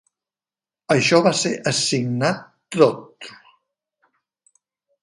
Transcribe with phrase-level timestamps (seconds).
[0.95, 2.41] Això va ser assignat
[2.79, 3.33] toLr.